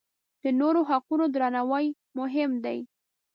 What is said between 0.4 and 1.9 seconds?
د نورو حقونه درناوی